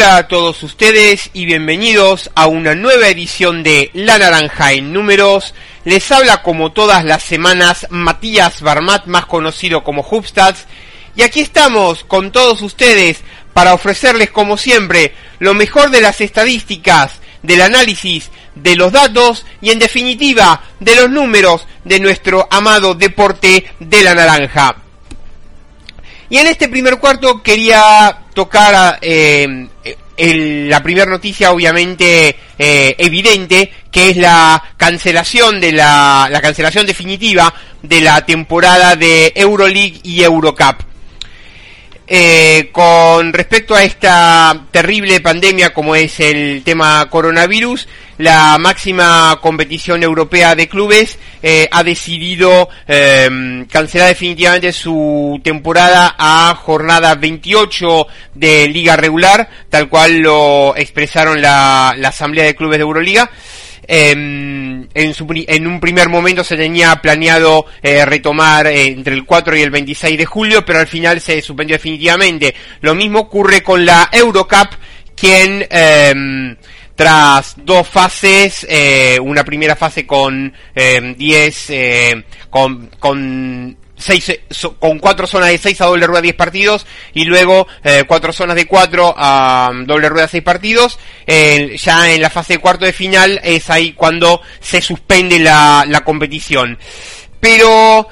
[0.00, 5.52] Hola a todos ustedes y bienvenidos a una nueva edición de La Naranja en Números.
[5.84, 10.64] Les habla como todas las semanas Matías Barmat, más conocido como Hubstats.
[11.16, 13.20] Y aquí estamos con todos ustedes
[13.52, 19.68] para ofrecerles como siempre lo mejor de las estadísticas, del análisis, de los datos y
[19.68, 24.76] en definitiva de los números de nuestro amado deporte de la naranja.
[26.30, 29.68] Y en este primer cuarto quería tocar eh,
[30.16, 37.52] la primera noticia obviamente eh, evidente que es la cancelación de la, la cancelación definitiva
[37.82, 40.89] de la temporada de Euroleague y Eurocup.
[42.12, 47.86] Eh, con respecto a esta terrible pandemia como es el tema coronavirus,
[48.18, 56.56] la máxima competición europea de clubes eh, ha decidido em, cancelar definitivamente su temporada a
[56.56, 63.30] jornada 28 de liga regular, tal cual lo expresaron la, Asamblea de Clubes de Euroliga.
[63.86, 69.56] Em, en, en, un primer momento se tenía planeado eh, retomar eh, entre el 4
[69.56, 72.54] y el 26 de julio, pero al final se suspendió definitivamente.
[72.80, 74.70] Lo mismo ocurre con la Eurocup,
[75.14, 76.56] quien em,
[76.94, 84.42] tras dos fases, eh, una primera fase con 10, em, con, con seis, eh,
[84.78, 88.56] con cuatro zonas de 6 a doble rueda 10 partidos y luego eh, cuatro zonas
[88.56, 90.98] de 4 a um, doble rueda 6 partidos.
[91.26, 96.02] ya en la fase de cuarto de final es ahí cuando se suspende la, la
[96.02, 96.78] competición.
[97.38, 98.08] Pero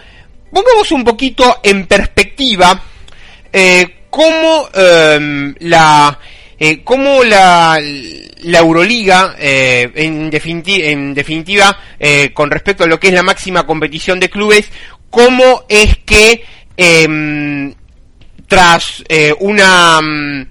[0.53, 2.83] pongamos un poquito en perspectiva
[3.53, 6.19] eh, cómo em, la
[6.61, 7.81] eh, cómo la,
[8.43, 11.79] la Euroliga, eh, en, en definitiva,
[12.35, 14.69] con respecto a lo que es la máxima competición de clubes,
[15.11, 16.45] cómo es que
[16.77, 17.75] em,
[18.49, 20.47] tras eh, una mm,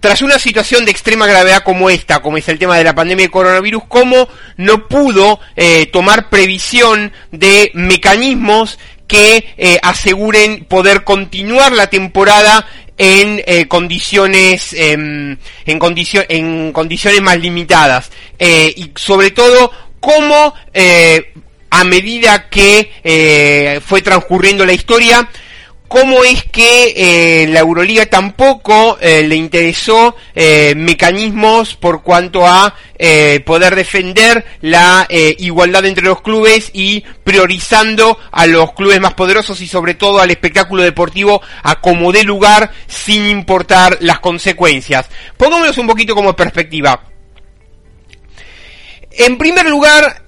[0.00, 3.26] tras una situación de extrema gravedad como esta, como es el tema de la pandemia
[3.26, 11.70] de coronavirus, cómo no pudo eh, tomar previsión de mecanismos que eh, aseguren poder continuar
[11.70, 12.66] la temporada
[12.98, 15.80] en condiciones em, en,
[16.28, 20.54] en condiciones más limitadas y sobre todo cómo
[21.72, 25.26] a medida que eh, fue transcurriendo la historia,
[25.88, 30.14] cómo es que eh, la Euroliga tampoco eh, le interesó
[30.76, 32.74] mecanismos por cuanto a
[33.46, 39.66] poder defender la igualdad entre los clubes y priorizando a los clubes más poderosos y
[39.66, 45.08] sobre todo al espectáculo deportivo a como dé lugar sin importar las consecuencias.
[45.36, 47.02] Pongámonos un poquito como perspectiva.
[49.10, 50.22] En primer lugar,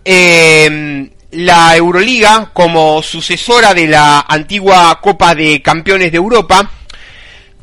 [1.35, 6.71] la Euroliga, como sucesora de la antigua Copa de Campeones de Europa,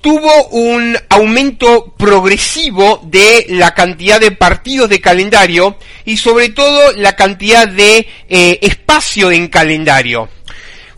[0.01, 7.15] tuvo un aumento progresivo de la cantidad de partidos de calendario y sobre todo la
[7.15, 10.27] cantidad de eh, espacio en calendario.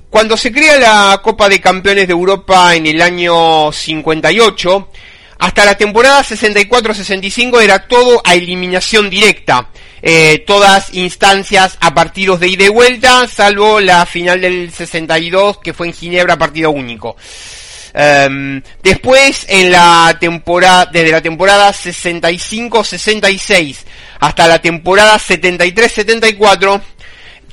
[0.09, 4.89] Cuando se crea la Copa de Campeones de Europa en el año 58,
[5.43, 9.67] hasta la temporada 64-65 era todo a eliminación directa.
[10.01, 15.73] Eh, todas instancias a partidos de ida y vuelta, salvo la final del 62 que
[15.73, 17.17] fue en Ginebra partido único.
[17.93, 23.79] Em, después, en la temporada, desde la temporada 65-66
[24.21, 26.79] hasta la temporada 73-74,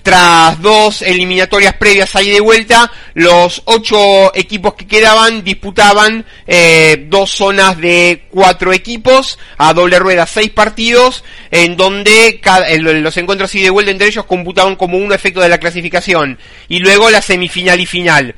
[0.03, 7.31] tras dos eliminatorias previas ahí de vuelta, los ocho equipos que quedaban disputaban eh, dos
[7.31, 12.41] zonas de cuatro equipos a doble rueda, seis partidos, en donde
[12.81, 16.39] los encuentros ahí de vuelta entre ellos computaban como un efecto de la clasificación.
[16.69, 18.35] Y luego la semifinal y final.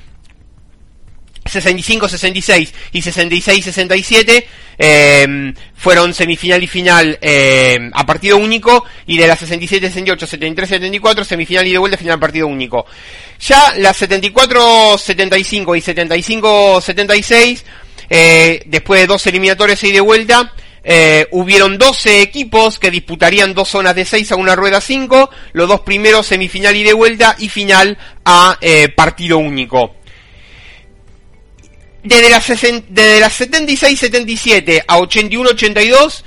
[1.45, 4.45] 65-66 y 66-67
[4.79, 11.67] eh, fueron semifinal y final eh, a partido único y de la 67-68, 73-74 semifinal
[11.67, 12.87] y de vuelta final a partido único.
[13.41, 17.63] Ya las 74-75 y 75-76
[18.09, 20.53] eh, después de dos eliminatorias y de vuelta
[20.85, 25.69] eh, hubieron 12 equipos que disputarían dos zonas de 6 a una rueda 5, los
[25.69, 30.02] dos primeros semifinal y de vuelta y final a eh, partido único
[32.03, 36.23] desde las, desde las 76-77 a 81-82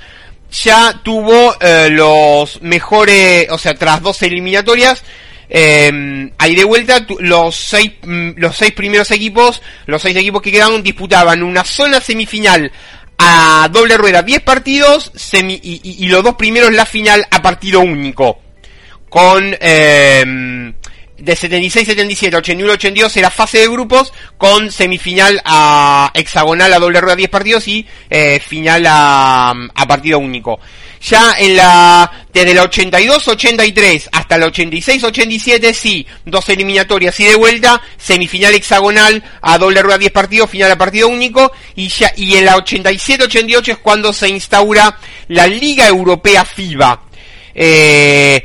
[0.50, 5.02] ya tuvo eh, los mejores, o sea, tras dos eliminatorias,
[5.48, 10.52] eh, ahí de vuelta los seis, mm, los seis primeros equipos, los seis equipos que
[10.52, 12.70] quedaban disputaban una zona semifinal
[13.18, 18.40] a doble rueda, 10 partidos, semi, y, los dos primeros la final a partido único,
[19.08, 20.72] con eh,
[21.18, 27.30] de 76-77 81-82 era fase de grupos con semifinal a hexagonal a doble rueda 10
[27.30, 30.60] partidos y eh, final a, a partido único.
[31.00, 37.80] Ya en la desde la 82-83 hasta la 86-87 sí, dos eliminatorias y de vuelta,
[37.96, 42.46] semifinal hexagonal a doble rueda 10 partidos, final a partido único y ya y en
[42.46, 44.98] la 87-88 es cuando se instaura
[45.28, 47.02] la Liga Europea FIBA.
[47.58, 48.44] Eh,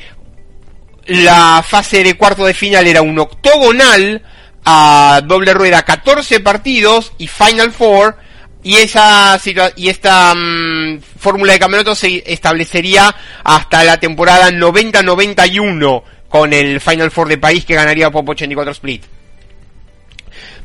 [1.05, 4.21] la fase de cuarto de final era un octogonal
[4.65, 8.17] a doble rueda 14 partidos y Final Four
[8.63, 9.39] y esa
[9.75, 17.11] y esta mm, fórmula de campeonato se establecería hasta la temporada 90-91 con el Final
[17.11, 19.03] Four de país que ganaría Pop 84 Split.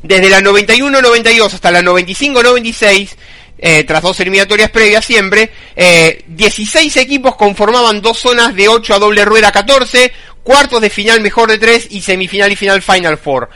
[0.03, 3.15] Desde la 91-92 hasta la 95-96
[3.57, 8.99] eh, tras dos eliminatorias previas siempre, eh, 16 equipos conformaban dos zonas de 8 a
[8.99, 10.11] doble rueda 14,
[10.43, 13.49] cuartos de final mejor de 3 y semifinal y final Final Four.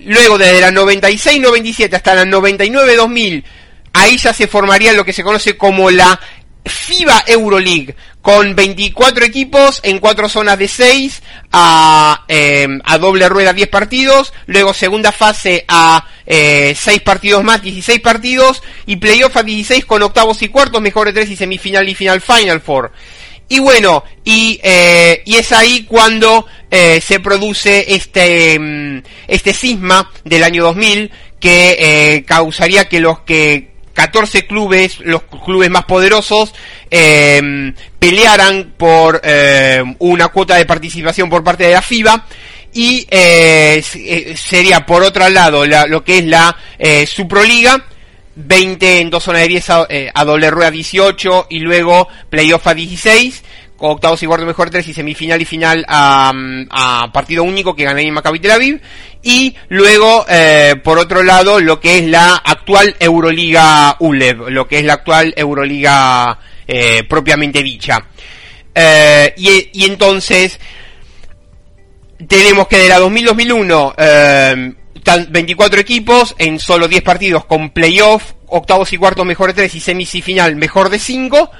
[0.00, 3.44] Luego desde la 96-97 hasta la 99-2000,
[3.92, 6.20] ahí ya se formaría lo que se conoce como la
[6.66, 11.22] FIBA Euroleague, con 24 equipos en cuatro zonas de 6
[11.52, 17.62] a, eh, a doble rueda 10 partidos, luego segunda fase a eh, 6 partidos más,
[17.62, 21.88] 16 partidos, y playoff a 16 con octavos y cuartos, mejor de 3 y semifinal
[21.88, 22.92] y final Final Four.
[23.48, 30.10] Y bueno, y, eh, y es ahí cuando eh, se produce este, mm, este cisma
[30.24, 36.54] del año 2000 que eh, causaría que los que 14 clubes, los clubes más poderosos,
[36.90, 42.24] eh, pelearan por eh, una cuota de participación por parte de la FIBA
[42.74, 43.82] y eh,
[44.36, 47.82] sería por otro lado la, lo que es la eh, Suproliga
[48.34, 53.42] 20 en dos zonas de 10 a, doble rueda 18 y luego playoff a 16
[53.78, 56.32] con octavos y cuartos mejor tres y semifinal y final a,
[56.68, 58.80] a partido único que ganaría Maccabi Tel Aviv
[59.26, 64.78] y luego eh, por otro lado lo que es la actual Euroliga ULEV lo que
[64.78, 66.38] es la actual Euroliga
[66.68, 68.06] eh, propiamente dicha.
[68.72, 70.60] Eh, y, y, entonces
[72.28, 74.74] tenemos que de la 2000-2001
[75.28, 79.80] 24 equipos en solo 10 partidos con playoff octavos y cuartos mejor de 3 y
[79.80, 81.50] semifinal mejor de 5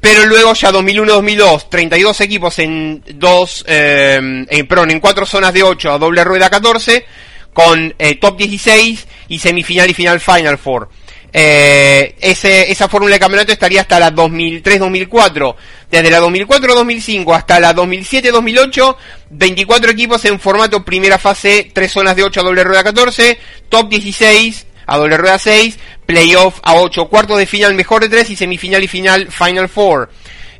[0.00, 5.62] pero luego ya 2001-2002, 32 equipos en dos, eh, en, perdón, en cuatro zonas de
[5.62, 7.04] 8 a doble rueda 14,
[7.52, 10.88] con eh, top 16 y semifinal y final Final Four.
[11.32, 15.54] Eh, ese, esa fórmula de campeonato estaría hasta la 2003-2004.
[15.90, 18.96] Desde la 2004-2005 hasta la 2007-2008,
[19.30, 23.38] 24 equipos en formato primera fase, 3 zonas de 8 a doble rueda 14,
[23.68, 28.30] top 16, a doble rueda 6, playoff a 8, cuarto de final mejor de 3
[28.30, 30.10] y semifinal y final Final Four.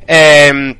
[0.07, 0.73] Eh,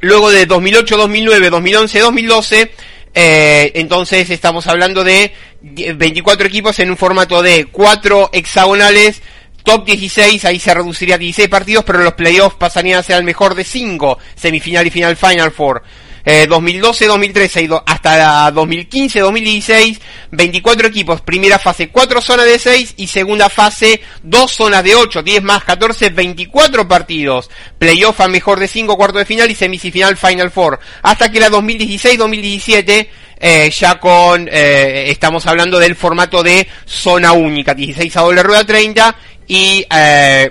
[0.00, 2.72] luego de 2008, 2009, 2011, 2012,
[3.14, 9.22] eh, entonces estamos hablando de 24 equipos en un formato de 4 hexagonales,
[9.64, 13.24] top 16, ahí se reduciría a 16 partidos, pero los playoffs pasarían a ser el
[13.24, 15.82] mejor de 5, semifinal y final Final Four
[16.24, 20.00] eh, 2012, 2013 hasta 2015, 2016,
[20.30, 25.22] 24 equipos, primera fase 4 zonas de 6 y segunda fase 2 zonas de 8,
[25.22, 30.16] 10 más 14, 24 partidos, playoff a mejor de 5, cuarto de final y semifinal
[30.16, 33.10] Final Four, hasta que la 2016, 2017
[33.42, 38.64] eh, ya con, eh, estamos hablando del formato de zona única, 16 a doble rueda
[38.64, 40.50] 30 y eh,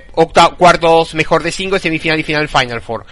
[0.57, 3.05] cuartos mejor de 5, semifinal y final Final Four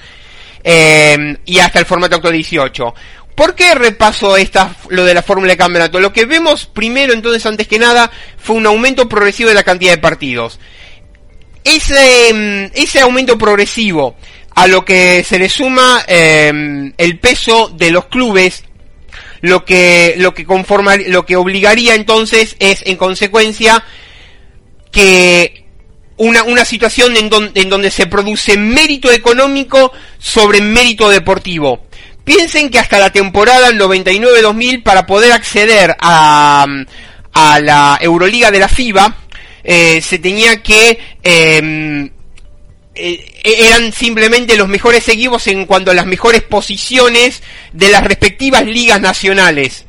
[0.70, 2.94] eh, y hasta el formato actual 18.
[3.34, 6.02] ¿Por qué repaso esta, lo de la fórmula de campeonato?
[6.02, 9.92] Lo que vemos primero, entonces, antes que nada, fue un aumento progresivo de la cantidad
[9.92, 10.60] de partidos.
[11.64, 14.18] Ese, em, ese aumento progresivo,
[14.56, 18.66] a lo que se le suma eh, el peso de los clubes,
[19.40, 23.86] lo que, lo que conforma, lo que obligaría entonces es, en consecuencia,
[24.92, 25.67] que
[26.18, 31.86] una, una situación en, en donde se produce mérito económico sobre mérito deportivo.
[32.24, 36.66] Piensen que hasta la temporada 99-2000 para poder acceder a,
[37.34, 39.16] a la Euroliga de la FIBA
[39.64, 42.10] eh, se tenía que eh,
[42.96, 47.44] eh, eran simplemente los mejores equipos en cuanto a las mejores posiciones
[47.74, 49.87] de las respectivas ligas nacionales.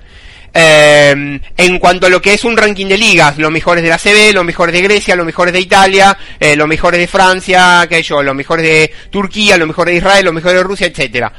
[0.61, 3.97] Eh, en cuanto a lo que es un ranking de ligas, los mejores de la
[3.97, 8.03] CB, los mejores de Grecia, los mejores de Italia, eh, los mejores de Francia, que
[8.03, 11.33] yo, los mejores de Turquía, los mejores de Israel, los mejores de Rusia, etcétera.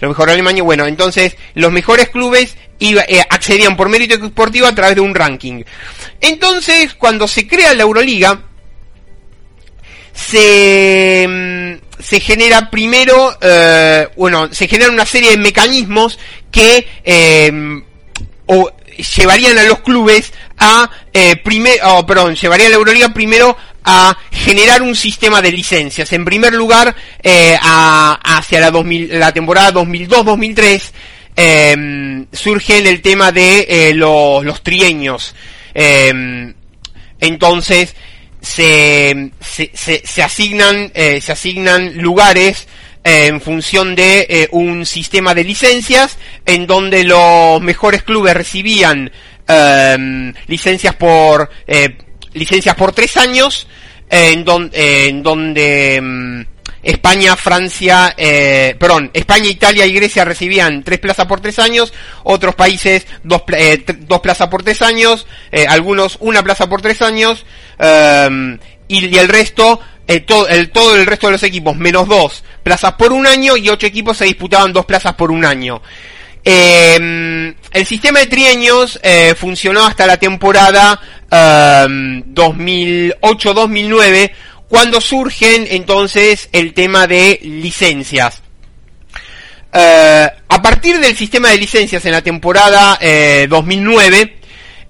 [0.00, 4.66] Los mejores de Alemania, bueno, entonces los mejores clubes iba, eh, accedían por mérito deportivo
[4.66, 5.62] a través de un ranking.
[6.20, 8.42] Entonces, cuando se crea la Euroliga,
[10.12, 16.18] se, mm, se genera primero, eh, bueno, se genera una serie de mecanismos
[16.50, 17.82] que eh,
[18.52, 18.68] o
[19.16, 21.40] llevarían a los clubes a eh,
[21.84, 26.12] oh, perdón, llevaría a la Euroliga primero a generar un sistema de licencias.
[26.12, 30.82] En primer lugar, eh, hacia la, 2000, la temporada 2002-2003
[31.36, 35.34] eh, surge el tema de eh, los, los, trienios.
[35.72, 36.52] Em,
[37.20, 37.94] entonces,
[38.40, 39.70] se, se,
[40.04, 42.66] se, asignan, eh, se asignan lugares
[43.04, 49.10] eh, en función de eh, un sistema de licencias en donde los mejores clubes recibían
[49.46, 51.50] em, licencias por
[52.32, 53.66] licencias por tres años
[54.08, 56.46] en, en donde em,
[56.82, 61.92] España, Francia, eh, perdón, España, Italia y Grecia recibían tres plazas por tres años,
[62.24, 63.84] otros países dos, eh,
[64.22, 67.44] plazas por tres años, eh, algunos una plaza por tres años,
[67.78, 69.80] eh, y, y, el resto,
[70.26, 74.16] todo, el, resto de los equipos, menos dos plazas por un año y ocho equipos
[74.16, 75.80] se disputaban dos plazas por un año.
[76.44, 81.00] Eh, el sistema de trienios eh, funcionó hasta la temporada
[81.30, 81.86] eh,
[82.34, 84.32] 2008-2009
[84.68, 88.42] cuando surgen entonces el tema de licencias.
[89.72, 94.36] Eh, a partir del sistema de licencias en la temporada eh, 2009,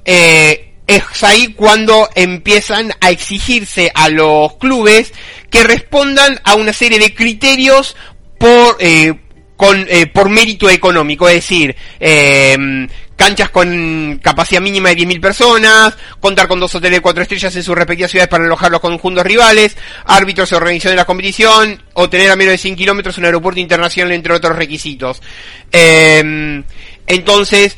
[0.04, 5.12] eh, es ahí cuando empiezan a exigirse a los clubes
[5.49, 7.97] que respondan a una serie de criterios
[8.38, 9.14] por, eh,
[9.56, 15.94] con, eh, por mérito económico, es decir, eh, canchas con capacidad mínima de 10.000 personas,
[16.18, 19.25] contar con dos hoteles de cuatro estrellas en sus respectivas ciudades para alojar los conjuntos
[19.25, 23.26] rivales, árbitros y organización de la competición, o tener a menos de 100 kilómetros un
[23.26, 25.23] aeropuerto internacional, entre otros requisitos.
[25.70, 26.64] Eh,
[27.06, 27.76] entonces,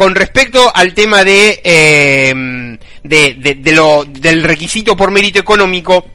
[0.00, 6.06] con respecto al tema de, eh, de, de, lo, del requisito por mérito económico,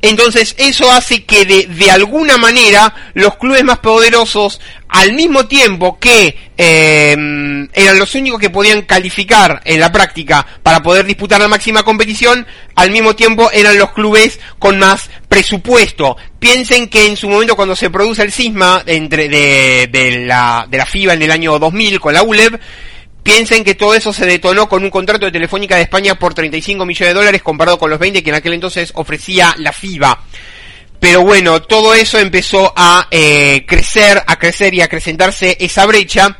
[0.00, 5.98] entonces eso hace que de, de, alguna manera los clubes más poderosos, al mismo tiempo
[5.98, 7.12] que eh,
[7.72, 12.46] eran los únicos que podían calificar en la práctica para poder disputar la máxima competición,
[12.76, 16.16] al mismo tiempo eran los clubes con más presupuesto.
[16.38, 20.78] Piensen que en su momento cuando se produce el cisma entre de, de la, de
[20.78, 22.60] la FIBA en el año 2000 con la ULEB,
[23.28, 26.86] Piensen que todo eso se detonó con un contrato de Telefónica de España por 35
[26.86, 30.24] millones de dólares comparado con los 20 que en aquel entonces ofrecía la FIBA.
[30.98, 36.38] Pero bueno, todo eso empezó a eh, crecer, a crecer y a acrecentarse esa brecha.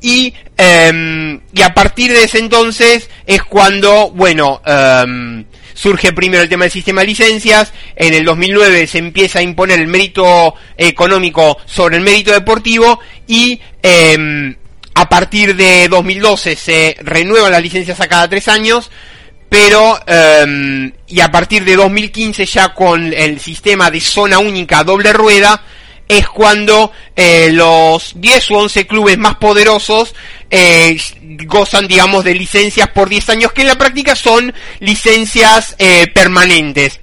[0.00, 6.48] Y, eh, y a partir de ese entonces es cuando, bueno, eh, surge primero el
[6.48, 11.58] tema del sistema de licencias, en el 2009 se empieza a imponer el mérito económico
[11.66, 14.56] sobre el mérito deportivo y eh,
[14.94, 18.90] a partir de 2012 se renuevan las licencias a cada tres años,
[19.48, 19.98] pero
[20.44, 25.62] um, y a partir de 2015 ya con el sistema de zona única doble rueda
[26.08, 30.14] es cuando eh, los 10 o 11 clubes más poderosos
[30.50, 30.96] eh,
[31.46, 37.00] gozan, digamos, de licencias por 10 años, que en la práctica son licencias eh, permanentes.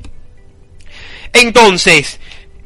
[1.34, 2.20] Entonces,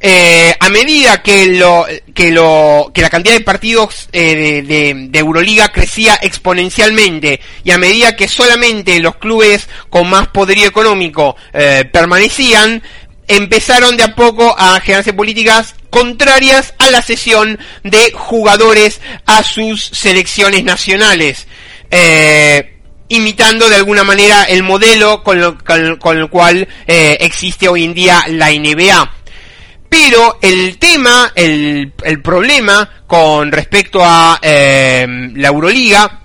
[0.08, 7.78] eh, a medida que la cantidad de partidos eh, de, Euroliga crecía exponencialmente y a
[7.78, 12.84] medida que solamente los clubes con más poderío económico eh, permanecían
[13.26, 19.86] empezaron de a poco a generarse políticas contrarias a la cesión de jugadores a sus
[19.86, 21.48] selecciones nacionales
[23.08, 29.15] imitando de alguna manera el modelo con, el cual existe hoy en día la NBA
[29.88, 36.20] pero el tema, el, el problema con respecto a eh, la Euroliga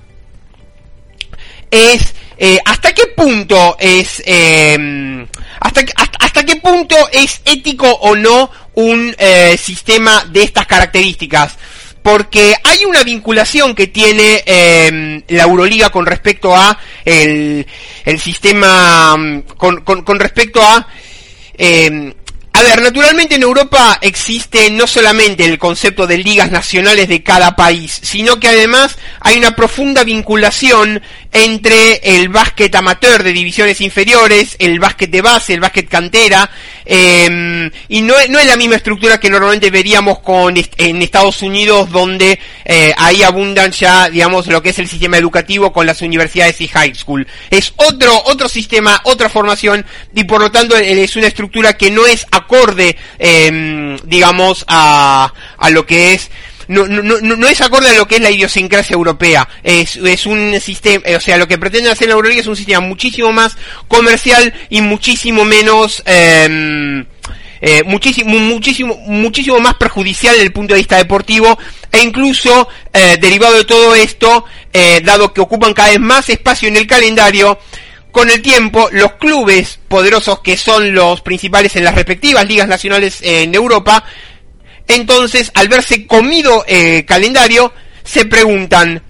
[1.70, 5.26] es eh, hasta qué punto es eh,
[5.60, 11.56] hasta, hasta, hasta, qué punto es ético o no un eh, sistema de estas características.
[12.02, 16.76] Porque hay una vinculación que tiene eh, la Euroliga con respecto a
[17.06, 17.68] el,
[18.06, 19.16] el sistema
[19.56, 20.88] con, con, con respecto a
[21.56, 22.16] eh,
[22.62, 27.56] a ver, naturalmente en Europa existe no solamente el concepto de ligas nacionales de cada
[27.56, 31.02] país, sino que además hay una profunda vinculación
[31.32, 36.52] entre el básquet amateur de divisiones inferiores, el básquet de base, el básquet cantera,
[36.86, 41.90] eh, y no, no, es la misma estructura que normalmente veríamos con en Estados Unidos,
[41.92, 46.60] donde eh, ahí abundan ya, digamos, lo que es el sistema educativo con las universidades
[46.62, 47.28] y high school.
[47.50, 49.86] Es otro, otro sistema, otra formación,
[50.16, 55.70] y por lo tanto es una estructura que no es acorde, eh, digamos, a, a
[55.70, 56.32] lo que es
[56.72, 59.48] no, no, no, no es acorde a lo que es la idiosincrasia europea.
[59.62, 62.80] Es, es un sistema, o sea, lo que pretende hacer la Euroliga es un sistema
[62.80, 63.58] muchísimo más
[63.90, 67.04] comercial y muchísimo menos, eh,
[67.60, 71.60] eh, muchísimo, muchísimo, muchísimo más perjudicial desde el punto de vista deportivo
[71.92, 76.70] e incluso eh, derivado de todo esto, eh, dado que ocupan cada vez más espacio
[76.70, 77.60] en el calendario,
[78.12, 83.20] con el tiempo los clubes poderosos que son los principales en las respectivas ligas nacionales
[83.22, 84.06] en Europa,
[84.88, 87.74] entonces al verse comido el calendario,
[88.04, 89.02] se preguntan,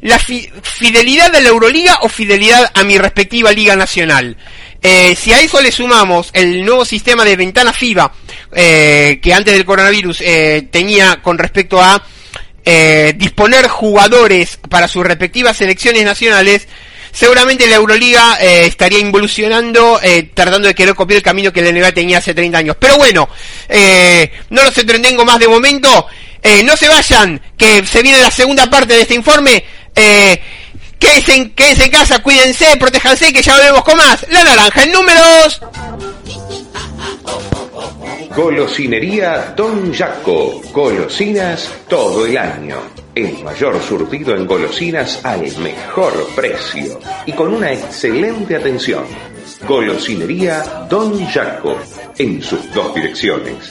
[0.00, 4.36] ¿la fidelidad a la Euroliga o fidelidad a mi respectiva liga nacional?
[4.82, 8.12] Eh, si a eso le sumamos el nuevo sistema de ventana FIBA
[8.52, 12.02] eh, que antes del coronavirus eh, tenía con respecto a
[13.16, 16.66] disponer jugadores para sus respectivas selecciones nacionales,
[17.16, 19.98] seguramente la Euroliga estaría involucionando,
[20.34, 22.76] tratando de querer copiar el camino que la NBA tenía hace 30 años.
[22.78, 23.28] Pero bueno,
[24.50, 26.06] no los entretengo más de momento.
[26.64, 29.64] no se vayan, que se viene la segunda parte de este informe.
[30.98, 34.26] Quédense en, en casa, cuídense, protéjanse, que ya volvemos con más.
[34.30, 35.60] La naranja en números.
[38.34, 40.60] Golosinería Don Jaco.
[40.72, 43.05] Golosinas todo el año.
[43.16, 49.04] El mayor surtido en golosinas al mejor precio y con una excelente atención.
[49.66, 51.78] Golosinería Don Jaco.
[52.18, 53.70] En sus dos direcciones.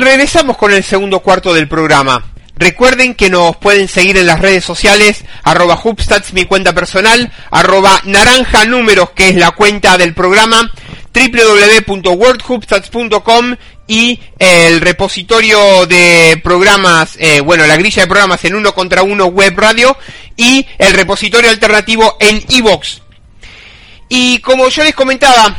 [0.00, 2.24] Regresamos con el segundo cuarto del programa.
[2.58, 8.00] Recuerden que nos pueden seguir en las redes sociales, arroba Hubstats, mi cuenta personal, arroba
[8.04, 10.72] naranja números, que es la cuenta del programa,
[11.12, 13.56] www.wordhubstats.com
[13.86, 19.26] y el repositorio de programas, eh, bueno, la grilla de programas en uno contra uno
[19.26, 19.94] web radio
[20.34, 23.02] y el repositorio alternativo en iVox.
[24.08, 25.54] Y como yo les comentaba,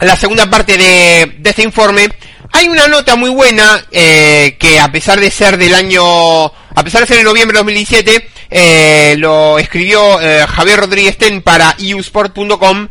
[0.00, 2.10] la segunda parte de este informe,
[2.52, 7.00] hay una nota muy buena eh, que a pesar de ser del año, a pesar
[7.02, 12.88] de ser en noviembre de 2017, eh, lo escribió eh, Javier Rodríguez Ten para eusport.com.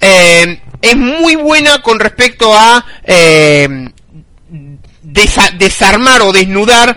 [0.00, 2.84] es muy buena con respecto a
[5.52, 6.96] desarmar o desnudar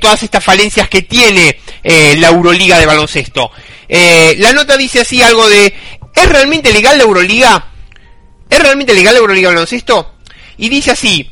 [0.00, 3.50] todas estas falencias que tiene la Euroliga de baloncesto.
[3.88, 5.74] la nota dice así algo de,
[6.14, 7.66] ¿es realmente legal la Euroliga?
[8.50, 10.14] ¿Es realmente legal la Euroliga de baloncesto?
[10.56, 11.30] Y dice así,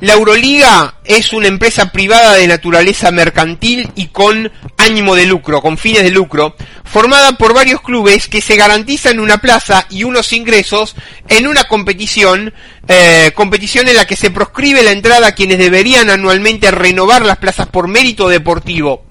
[0.00, 5.76] La Euroliga es una empresa privada de naturaleza mercantil y con ánimo de lucro, con
[5.76, 10.94] fines de lucro, formada por varios clubes que se garantizan una plaza y unos ingresos
[11.28, 12.54] en una competición,
[12.86, 17.38] eh, competición en la que se proscribe la entrada a quienes deberían anualmente renovar las
[17.38, 19.04] plazas por mérito deportivo.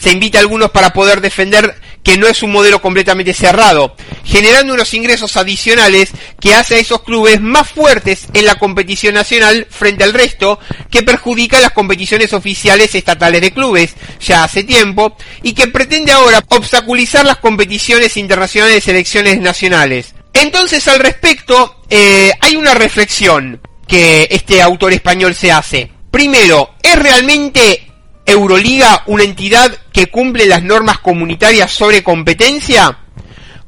[0.00, 4.74] Se invita a algunos para poder defender que no es un modelo completamente cerrado, generando
[4.74, 6.10] unos ingresos adicionales
[6.40, 10.58] que hace a esos clubes más fuertes en la competición nacional frente al resto,
[10.90, 16.42] que perjudica las competiciones oficiales estatales de clubes ya hace tiempo y que pretende ahora
[16.48, 20.14] obstaculizar las competiciones internacionales de selecciones nacionales.
[20.32, 25.90] Entonces al respecto eh, hay una reflexión que este autor español se hace.
[26.10, 27.91] Primero, ¿es realmente
[28.32, 32.98] Euroliga una entidad que cumple las normas comunitarias sobre competencia?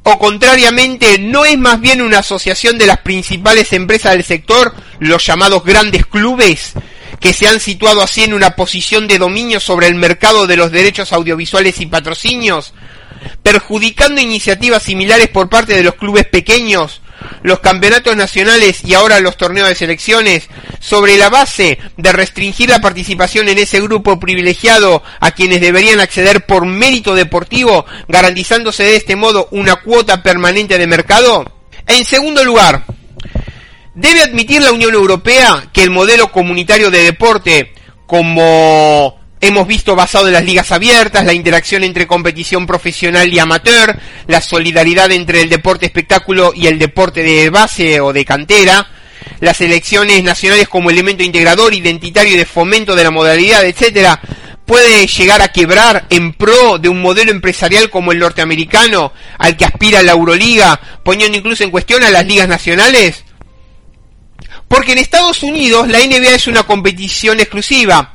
[0.03, 5.25] ¿O contrariamente no es más bien una asociación de las principales empresas del sector, los
[5.25, 6.73] llamados grandes clubes,
[7.19, 10.71] que se han situado así en una posición de dominio sobre el mercado de los
[10.71, 12.73] derechos audiovisuales y patrocinios,
[13.41, 17.01] perjudicando iniciativas similares por parte de los clubes pequeños,
[17.43, 22.81] los campeonatos nacionales y ahora los torneos de selecciones sobre la base de restringir la
[22.81, 29.15] participación en ese grupo privilegiado a quienes deberían acceder por mérito deportivo, garantizándose de este
[29.15, 31.51] modo una cuota permanente de mercado?
[31.87, 32.85] En segundo lugar,
[33.93, 37.73] ¿debe admitir la Unión Europea que el modelo comunitario de deporte
[38.05, 43.97] como hemos visto basado en las ligas abiertas, la interacción entre competición profesional y amateur,
[44.27, 48.87] la solidaridad entre el deporte espectáculo y el deporte de base o de cantera,
[49.39, 54.19] las elecciones nacionales como elemento integrador, identitario y de fomento de la modalidad, etcétera,
[54.65, 59.65] puede llegar a quebrar en pro de un modelo empresarial como el norteamericano, al que
[59.65, 63.23] aspira la Euroliga, poniendo incluso en cuestión a las ligas nacionales?
[64.67, 68.14] Porque en Estados Unidos la NBA es una competición exclusiva,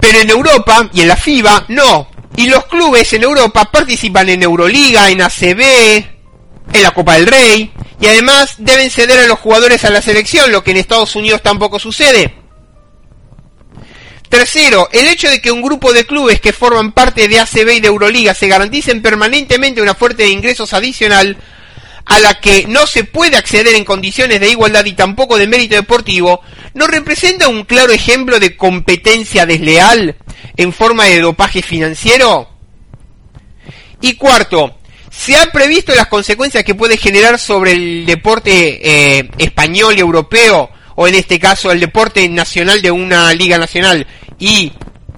[0.00, 2.08] pero en Europa y en la FIBA no.
[2.36, 5.60] Y los clubes en Europa participan en Euroliga, en ACB,
[6.72, 7.72] en la Copa del Rey.
[8.00, 11.42] Y además deben ceder a los jugadores a la selección, lo que en Estados Unidos
[11.42, 12.34] tampoco sucede.
[14.30, 17.80] Tercero, el hecho de que un grupo de clubes que forman parte de ACB y
[17.80, 21.36] de Euroliga se garanticen permanentemente una fuerte de ingresos adicional
[22.06, 25.74] a la que no se puede acceder en condiciones de igualdad y tampoco de mérito
[25.74, 26.42] deportivo,
[26.74, 30.16] ¿no representa un claro ejemplo de competencia desleal
[30.56, 32.48] en forma de dopaje financiero?
[34.00, 34.76] Y cuarto,
[35.10, 40.70] ¿se han previsto las consecuencias que puede generar sobre el deporte eh, español y europeo,
[40.94, 44.06] o en este caso el deporte nacional de una liga nacional
[44.38, 44.72] y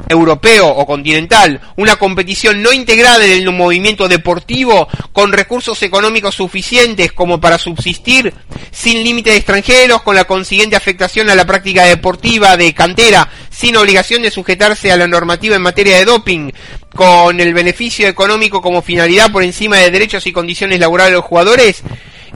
[0.08, 7.12] europeo o continental, una competición no integrada en el movimiento deportivo con recursos económicos suficientes
[7.12, 8.32] como para subsistir,
[8.70, 14.22] sin límites extranjeros, con la consiguiente afectación a la práctica deportiva de cantera, sin obligación
[14.22, 16.50] de sujetarse a la normativa en materia de doping,
[16.94, 21.24] con el beneficio económico como finalidad por encima de derechos y condiciones laborales de los
[21.24, 21.82] jugadores?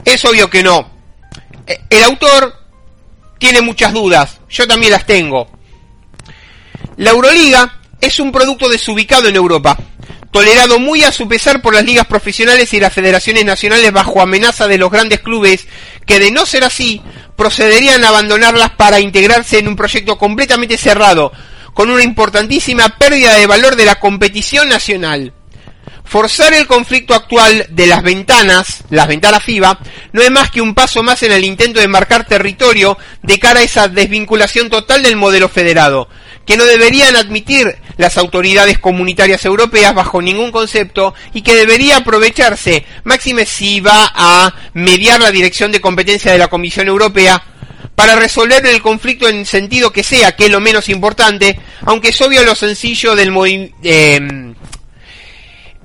[0.05, 0.89] Es obvio que no.
[1.65, 2.55] E, el autor
[3.37, 5.56] tiene muchas dudas, yo también las tengo.
[6.97, 9.77] La Euroliga es un producto desubicado en Europa,
[10.31, 14.67] tolerado muy a su pesar por las ligas profesionales y las federaciones nacionales bajo amenaza
[14.67, 15.67] de los grandes clubes
[16.07, 17.03] que de no ser así
[17.35, 21.31] procederían a abandonarlas para integrarse en un proyecto completamente cerrado,
[21.75, 25.33] con una importantísima pérdida de valor de la competición nacional.
[26.07, 29.77] Forzar el conflicto actual de las ventanas, las ventanas FIBA,
[30.13, 33.59] no es más que un paso más en el intento de marcar territorio de cara
[33.59, 36.07] a esa desvinculación total del modelo federado,
[36.45, 42.85] que no deberían admitir las autoridades comunitarias europeas bajo ningún concepto y que debería aprovecharse,
[43.03, 47.43] máxime si va a mediar la dirección de competencia de la Comisión Europea
[47.95, 52.21] para resolver el conflicto en sentido que sea, que es lo menos importante, aunque es
[52.21, 53.33] obvio lo sencillo del
[53.83, 54.53] eh,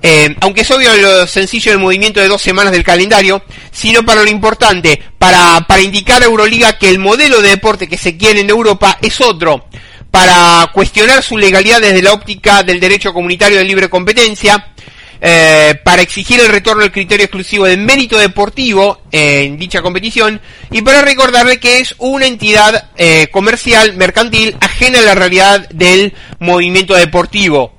[0.05, 4.21] eh, aunque es obvio lo sencillo del movimiento de dos semanas del calendario, sino para
[4.21, 8.49] lo importante, para, indicar a Euroliga que el modelo de deporte que se quiere en
[8.49, 9.65] Europa es otro,
[10.11, 14.73] para cuestionar su legalidad desde la óptica del derecho comunitario de libre competencia,
[15.21, 20.81] eh, para exigir el retorno al criterio exclusivo de mérito deportivo en dicha competición y
[20.81, 26.93] para recordarle que es una entidad eh, comercial, mercantil, ajena a la realidad del movimiento
[26.93, 27.71] deportivo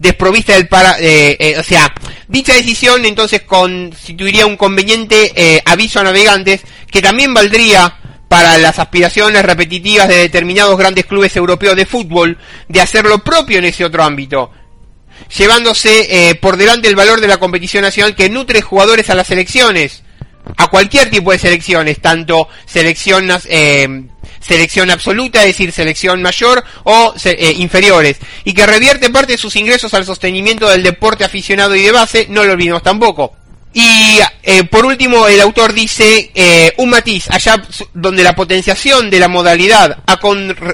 [0.00, 1.94] desprovista del para, eh, o sea,
[2.26, 9.44] dicha decisión entonces constituiría un conveniente aviso a navegantes que también valdría para las aspiraciones
[9.44, 14.04] repetitivas de determinados grandes clubes europeos de fútbol de hacer lo propio en ese otro
[14.04, 14.52] ámbito,
[15.36, 19.32] llevándose eh, por delante el valor de la competición nacional que nutre jugadores a las
[19.32, 20.04] elecciones,
[20.56, 24.04] a cualquier tipo de selecciones, tanto selección, eh,
[24.40, 29.56] selección absoluta, es decir, selección mayor o eh, inferiores, y que revierte parte de sus
[29.56, 33.34] ingresos al sostenimiento del deporte aficionado y de base, no lo olvidemos tampoco.
[33.72, 37.62] Y eh, por último, el autor dice eh, un matiz, allá
[37.94, 40.18] donde la potenciación de la modalidad ha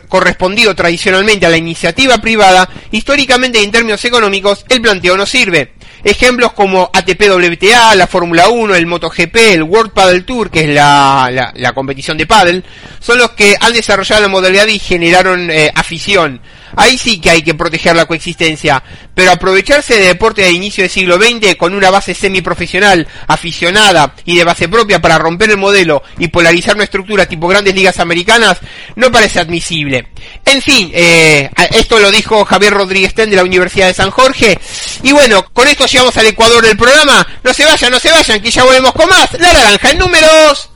[0.08, 5.74] correspondido tradicionalmente a la iniciativa privada, históricamente en términos económicos, el planteo no sirve.
[6.06, 10.68] Ejemplos como ATP WTA, la Fórmula 1, el MotoGP, el World Paddle Tour, que es
[10.68, 12.62] la, la, competición de paddle,
[13.00, 16.40] son los que han desarrollado la modalidad y generaron eh, afición.
[16.76, 18.82] Ahí sí que hay que proteger la coexistencia,
[19.14, 24.36] pero aprovecharse de deporte de inicio del siglo XX con una base semiprofesional, aficionada y
[24.36, 28.58] de base propia para romper el modelo y polarizar una estructura tipo grandes ligas americanas
[28.94, 30.08] no parece admisible.
[30.44, 34.58] En fin, eh, esto lo dijo Javier Rodríguez Ten de la Universidad de San Jorge.
[35.02, 37.26] Y bueno, con esto llegamos al Ecuador del programa.
[37.42, 39.32] No se vayan, no se vayan, que ya volvemos con más.
[39.40, 40.68] La naranja en números.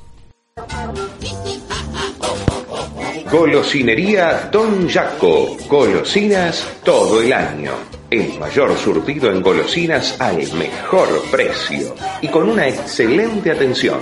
[3.30, 5.58] Golosinería Don Jaco.
[5.68, 7.72] Golosinas todo el año.
[8.10, 14.00] El mayor surtido en golosinas al mejor precio y con una excelente atención.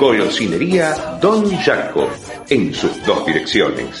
[0.00, 2.08] Golosinería Don Jaco.
[2.48, 4.00] En sus dos direcciones.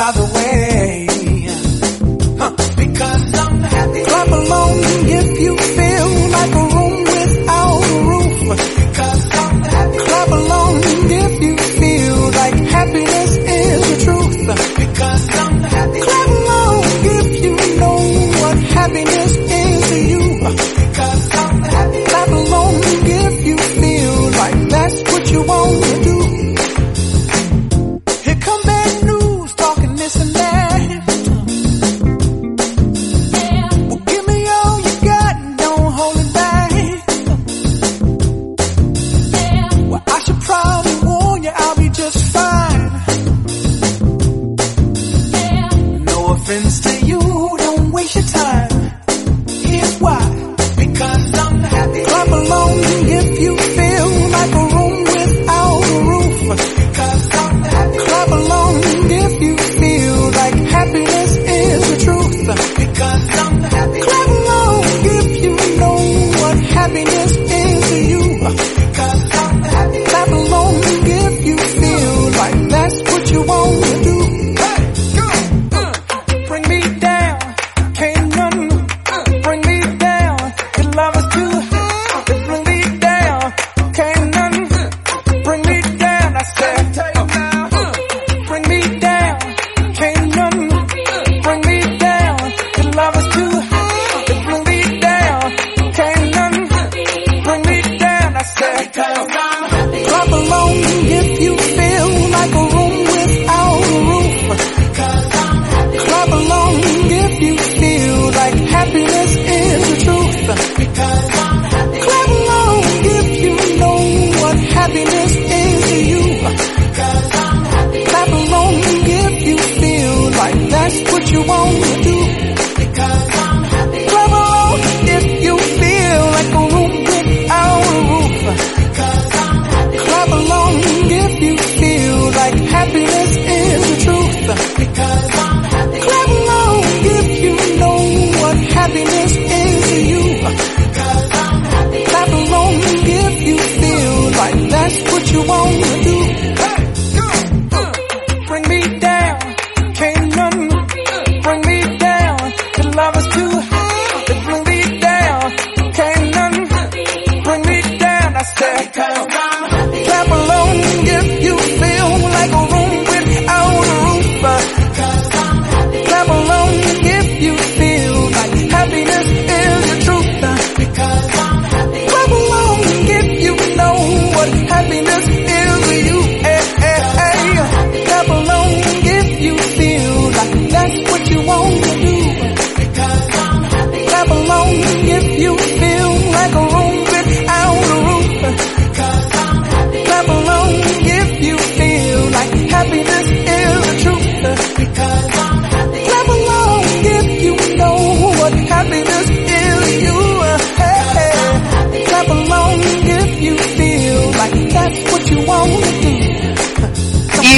[0.00, 1.09] by the way.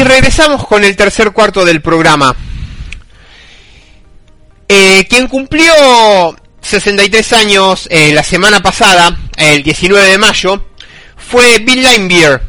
[0.02, 2.34] Y regresamos con el tercer cuarto del programa.
[4.68, 5.72] Eh, quien cumplió
[6.60, 10.66] 63 años eh, la semana pasada, el 19 de mayo,
[11.16, 12.42] fue Bill Linebeer,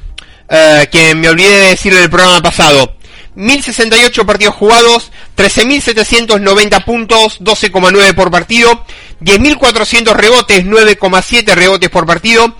[0.49, 2.95] eh, quien me olvidé de decir en el programa pasado.
[3.35, 8.83] 1068 partidos jugados, 13.790 puntos, 12,9 por partido,
[9.21, 12.57] 10.400 rebotes, 9,7 rebotes por partido,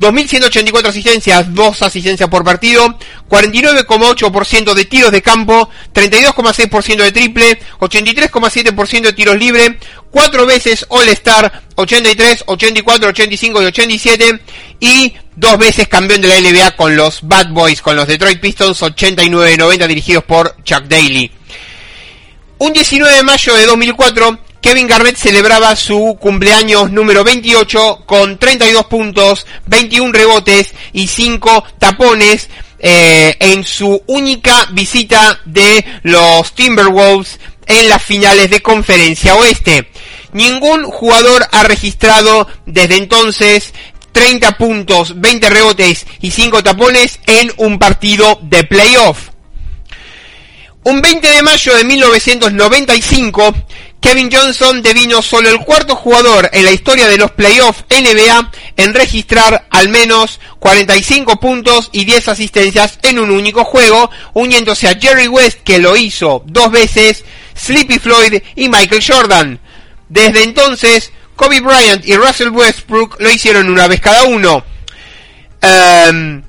[0.00, 9.00] 2.184 asistencias, 2 asistencias por partido, 49,8% de tiros de campo, 32,6% de triple, 83,7%
[9.00, 9.72] de tiros libres,
[10.10, 14.40] 4 veces All-Star, 83, 84, 85 y 87,
[14.80, 18.80] y 2 veces campeón de la NBA con los Bad Boys, con los Detroit Pistons,
[18.80, 21.30] 89-90 dirigidos por Chuck Daly.
[22.58, 28.86] Un 19 de mayo de 2004, Kevin Garnett celebraba su cumpleaños número 28 con 32
[28.86, 32.48] puntos, 21 rebotes y 5 tapones
[32.80, 39.88] eh, en su única visita de los Timberwolves en las finales de conferencia oeste.
[40.32, 43.72] Ningún jugador ha registrado desde entonces
[44.12, 49.28] 30 puntos, 20 rebotes y 5 tapones en un partido de playoff.
[50.84, 53.54] Un 20 de mayo de 1995,
[54.00, 58.94] Kevin Johnson devino solo el cuarto jugador en la historia de los playoffs NBA en
[58.94, 65.26] registrar al menos 45 puntos y 10 asistencias en un único juego, uniéndose a Jerry
[65.26, 67.24] West que lo hizo dos veces,
[67.56, 69.60] Sleepy Floyd y Michael Jordan.
[70.08, 74.64] Desde entonces, Kobe Bryant y Russell Westbrook lo hicieron una vez cada uno.
[75.60, 76.42] Em,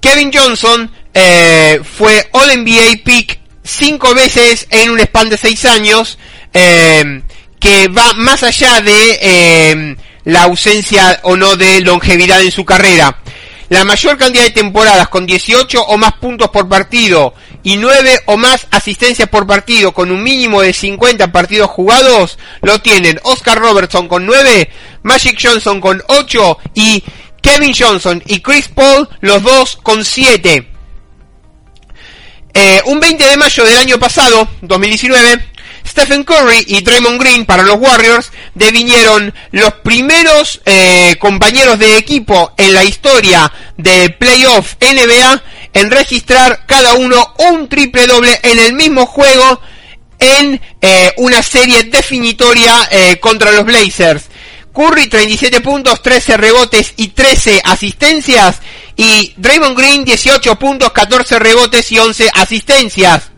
[0.00, 6.18] Kevin Johnson eh, fue All NBA Pick cinco veces en un span de seis años
[6.52, 7.22] eh,
[7.58, 13.18] que va más allá de eh, la ausencia o no de longevidad en su carrera.
[13.68, 18.36] La mayor cantidad de temporadas con 18 o más puntos por partido y 9 o
[18.36, 24.08] más asistencias por partido con un mínimo de 50 partidos jugados lo tienen Oscar Robertson
[24.08, 24.70] con 9,
[25.04, 27.04] Magic Johnson con 8 y
[27.42, 30.66] Kevin Johnson y Chris Paul los dos con 7.
[32.52, 35.49] Eh, un 20 de mayo del año pasado, 2019,
[35.90, 42.52] Stephen Curry y Draymond Green para los Warriors devinieron los primeros eh, compañeros de equipo
[42.56, 48.72] en la historia de playoff NBA en registrar cada uno un triple doble en el
[48.74, 49.60] mismo juego
[50.20, 54.24] en eh, una serie definitoria eh, contra los Blazers.
[54.72, 58.60] Curry 37 puntos, 13 rebotes y 13 asistencias.
[58.96, 63.30] Y Draymond Green 18 puntos, 14 rebotes y 11 asistencias.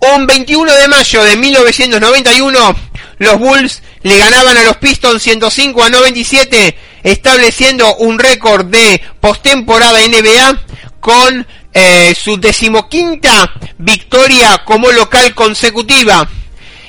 [0.00, 2.76] Un 21 de mayo de 1991,
[3.18, 9.98] los Bulls le ganaban a los Pistons 105 a 97, estableciendo un récord de postemporada
[10.06, 10.60] NBA
[11.00, 16.28] con eh, su decimoquinta victoria como local consecutiva.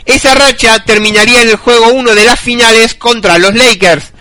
[0.05, 4.13] Esa racha terminaría en el juego 1 de las finales contra los Lakers.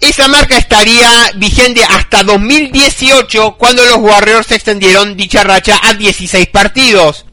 [0.00, 7.24] Esa marca estaría vigente hasta 2018 cuando los Warriors extendieron dicha racha a 16 partidos.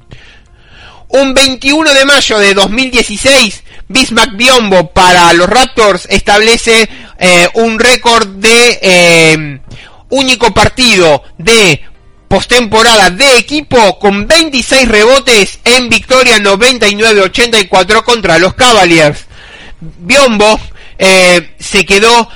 [1.13, 6.87] Un 21 de mayo de 2016, Bismack Biombo para los Raptors establece
[7.19, 9.59] eh, un récord de eh,
[10.09, 11.81] único partido de
[12.29, 19.25] postemporada de equipo con 26 rebotes en victoria 99-84 contra los Cavaliers.
[19.81, 20.61] Biombo
[20.97, 22.29] eh, se quedó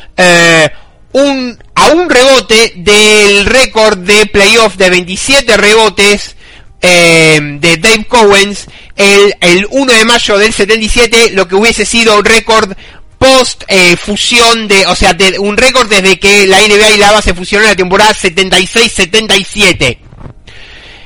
[1.13, 6.34] un, a un rebote del récord de playoff de 27 rebotes
[6.81, 8.65] eh, de Dave Cowens
[8.95, 12.71] el, el 1 de mayo del 77, lo que hubiese sido un récord
[13.17, 17.09] post eh, fusión de, o sea, de, un récord desde que la NBA y la
[17.09, 19.97] ABA se fusionaron en la temporada 76-77.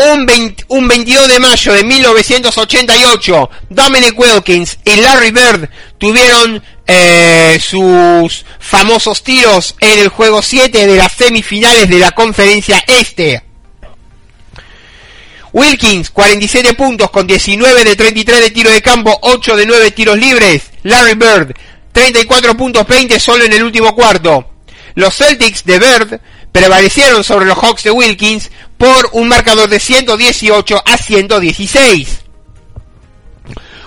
[0.01, 5.69] Un, 20, un, 22 de mayo de 1988, Dominic Wilkins y Larry Bird
[5.99, 12.81] tuvieron eh, sus famosos tiros en el juego 7 de las semifinales de la conferencia
[12.87, 13.43] este.
[15.53, 20.17] Wilkins, 47 puntos con 19 de 33 de tiro de campo, 8 de 9 tiros
[20.17, 20.71] libres.
[20.85, 21.57] Larry Bird,
[21.91, 24.49] 34 puntos 20 solo en el último cuarto.
[24.95, 26.21] Los Celtics de Bird
[26.53, 32.21] prevalecieron sobre los Hawks de Wilkins por un marcador de 118 a 116.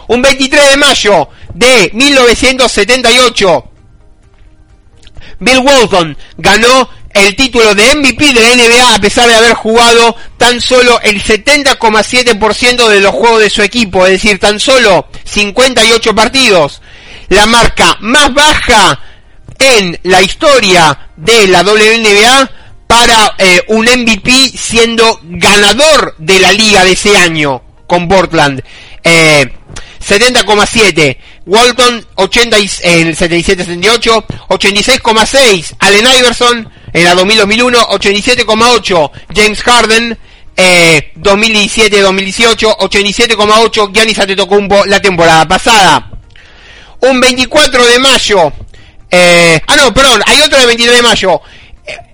[0.08, 3.72] Un 23 de mayo de 1978,
[5.40, 10.16] Bill Walton ganó el título de MVP de la NBA a pesar de haber jugado
[10.38, 16.14] tan solo el 70,7% de los juegos de su equipo, es decir, tan solo 58
[16.16, 16.82] partidos.
[17.30, 19.00] La marca más baja
[19.60, 22.50] en la historia de la WNBA
[22.92, 28.62] para eh, un MVP siendo ganador de la liga de ese año con Portland.
[29.02, 29.50] Eh,
[30.06, 31.18] 70,7.
[31.46, 35.76] Walton 80 en el 77-78, 86,6.
[35.80, 39.12] Allen Iverson en la 2000-2001, 87,8.
[39.34, 40.18] James Harden
[40.58, 43.94] eh, 2017-2018, 87,8.
[43.94, 46.12] Giannis Antetokounmpo la temporada pasada.
[47.00, 48.52] Un 24 de mayo.
[49.10, 51.42] Eh, ah, no, perdón, hay otro de 23 de mayo.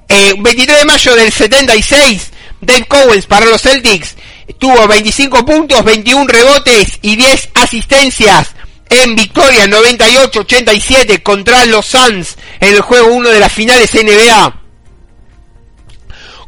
[0.10, 2.32] Eh, 23 de mayo del 76,
[2.62, 4.16] Dave Cowens para los Celtics
[4.58, 8.56] tuvo 25 puntos, 21 rebotes y 10 asistencias
[8.90, 14.62] en victoria 98-87 contra los Suns en el juego 1 de las finales NBA.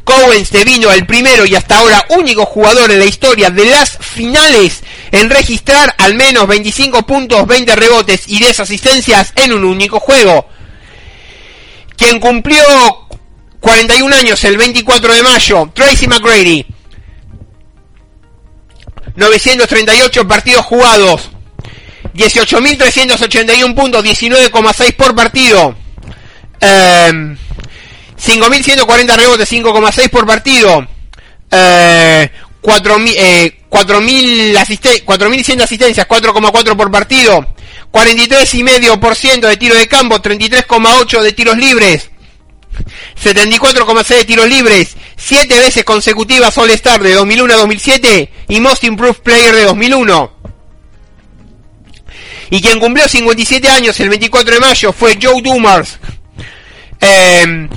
[0.03, 4.81] Cowens devino el primero y hasta ahora único jugador en la historia de las finales
[5.11, 10.47] en registrar al menos 25 puntos, 20 rebotes y 10 asistencias en un único juego.
[11.95, 12.63] Quien cumplió
[13.59, 16.65] 41 años el 24 de mayo, Tracy McGrady.
[19.15, 21.29] 938 partidos jugados.
[22.13, 25.75] 18.381 puntos, 19,6 por partido.
[26.59, 27.35] Eh,
[28.17, 30.87] 5.140 rebotes, 5,6 por partido.
[31.51, 32.29] Eh,
[32.61, 37.45] 4.100 eh, 4.100 asistencias, 4,4 por partido.
[37.91, 42.08] 43,5% de tiro de campo, 33,8 de tiros libres.
[43.23, 48.83] 74,6 de tiros libres, 7 veces consecutivas All Star de 2001 a 2007 y Most
[48.85, 50.39] Improved Player de 2001.
[52.51, 55.99] Y quien cumplió 57 años el 24 de mayo fue Joe Dumars.
[57.01, 57.67] Eh,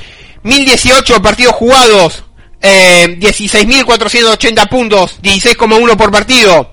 [0.42, 2.24] 1018 partidos jugados,
[2.60, 6.72] eh, 16.480 puntos, 16,1 por partido,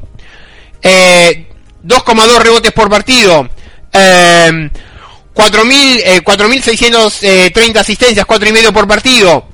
[0.82, 1.48] eh,
[1.84, 3.50] 2,2 rebotes por partido,
[3.92, 4.70] eh,
[5.36, 9.48] 4.630 eh, asistencias, 4,5 por partido,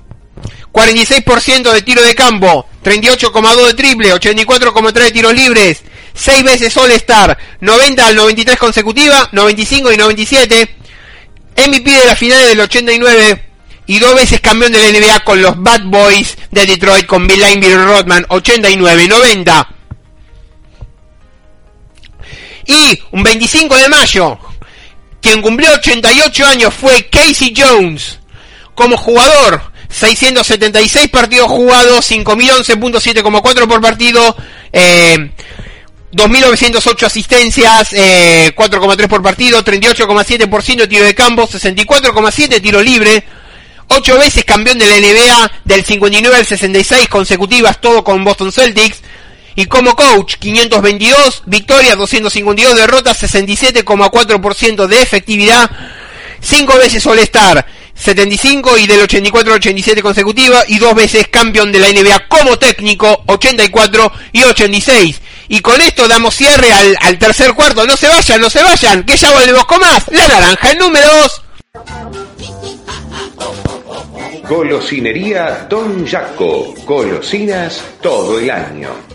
[0.72, 6.92] 46% de tiro de campo, 38,2 de triple, 84,3 de tiros libres, 6 veces All
[6.92, 10.76] Star, 90 al 93 consecutiva, 95 y 97,
[11.68, 13.44] MVP de la final del 89
[13.88, 17.40] y dos veces campeón de la NBA con los Bad Boys de Detroit con Bill
[17.40, 19.70] Line, Bill Rodman 89 y 90.
[22.68, 24.40] Y un 25 de mayo,
[25.26, 28.20] quien cumplió 88 años fue Casey Jones
[28.76, 29.60] como jugador.
[29.90, 34.38] 676 partidos jugados, 5.011.7,4 por partido,
[34.72, 35.32] eh,
[36.12, 43.24] 2.908 asistencias, eh, 4,3 por partido, 38,7% de tiro de campo, 64,7 tiro libre,
[43.88, 49.02] 8 veces campeón de la NBA del 59 al 66 consecutivas, todo con Boston Celtics.
[49.56, 55.72] Y como coach, 522 victorias, 252 derrotas, 67,4% de efectividad,
[56.42, 61.80] 5 veces All-Star, 75 y del 84 al 87 consecutiva, y 2 veces campeón de
[61.80, 65.22] la NBA como técnico, 84 y 86.
[65.48, 67.86] Y con esto damos cierre al, al tercer cuarto.
[67.86, 70.06] No se vayan, no se vayan, que ya volvemos con más.
[70.12, 71.42] La naranja, el número 2.
[74.48, 76.74] Golosinería Don Jaco.
[76.86, 79.15] Golosinas todo el año.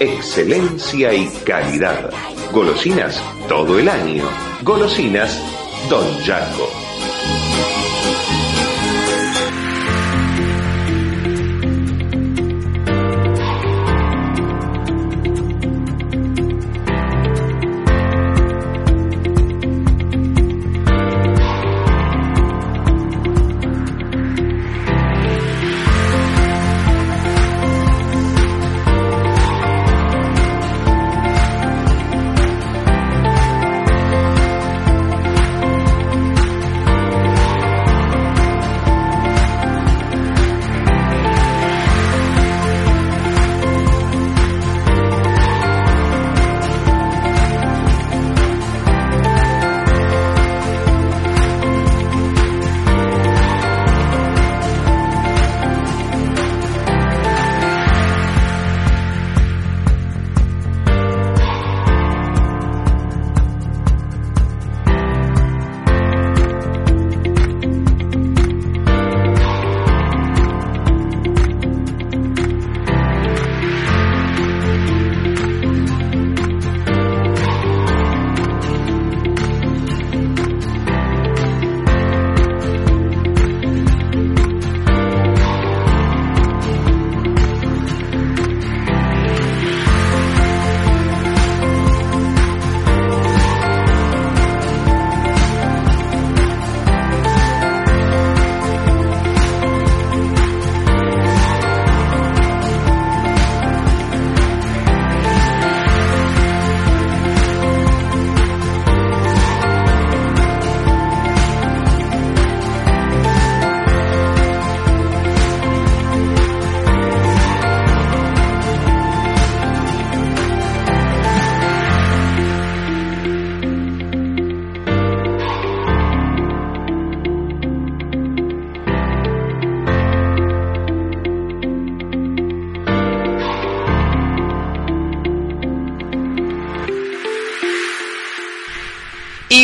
[0.00, 2.10] excelencia y calidad.
[2.52, 4.24] Golosinas todo el año.
[4.62, 5.40] Golosinas
[5.88, 6.68] Don Jaco.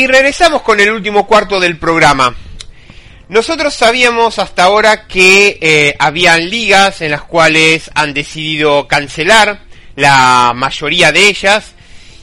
[0.02, 2.34] Y regresamos con el último cuarto del programa.
[3.28, 9.60] Nosotros sabíamos hasta ahora que eh, habían ligas en las cuales han decidido cancelar
[9.94, 11.74] la mayoría de ellas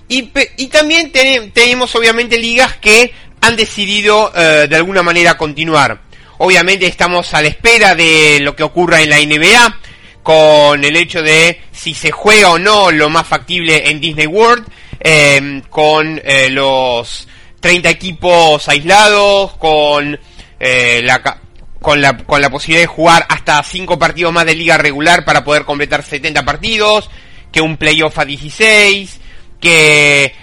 [0.10, 0.24] y,
[0.68, 1.14] también
[1.54, 6.02] tenemos obviamente ligas que han decidido eh, de alguna manera continuar.
[6.40, 9.80] Obviamente estamos a la espera de lo que ocurra en la NBA
[10.22, 14.68] con el hecho de si se juega o no lo más factible en Disney World,
[15.00, 17.29] eh, con los
[17.60, 20.20] 30 equipos aislados, con,
[20.60, 21.39] eh, la,
[21.82, 25.43] con, la, con la posibilidad de jugar hasta 5 partidos más de liga regular para
[25.43, 27.10] poder completar 70 partidos,
[27.51, 29.20] que un playoff a 16,
[29.60, 30.34] que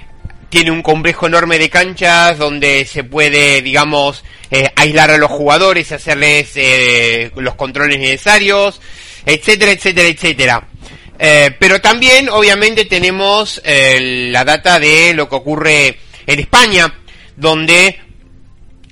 [0.48, 5.90] tiene un complejo enorme de canchas donde se puede, digamos, eh, aislar a los jugadores
[5.90, 8.80] hacerles eh, los controles necesarios,
[9.24, 10.68] etcétera, etcétera, etcétera.
[11.58, 16.92] pero también, obviamente, tenemos la data de lo que ocurre en España,
[17.36, 17.98] donde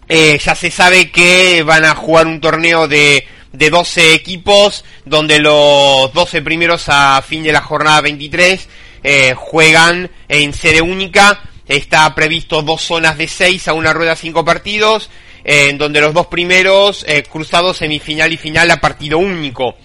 [0.08, 5.38] eh, ya se sabe que van a jugar un torneo de, de 12 equipos, donde
[5.38, 8.68] los 12 primeros a fin de la jornada 23
[9.02, 11.40] eh, juegan en sede única.
[11.66, 15.08] Está previsto dos zonas de 6 a una rueda 5 partidos,
[15.42, 19.76] eh, en donde los dos primeros cruzados semifinal y final a partido único.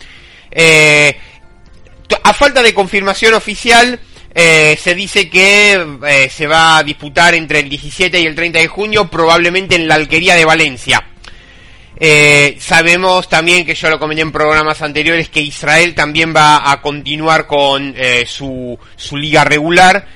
[2.24, 4.02] a falta de confirmación oficial,
[4.34, 8.60] eh, se dice que eh, se va a disputar entre el 17 y el 30
[8.60, 11.04] de junio, probablemente en la Alquería de Valencia.
[12.02, 16.82] Eh, sabemos también que yo lo comenté en programas anteriores que Israel también va a
[16.82, 17.94] continuar con
[18.26, 20.08] su, su, liga regular,